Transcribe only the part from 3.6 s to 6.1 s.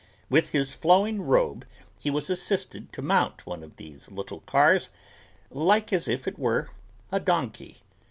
of these little cars like as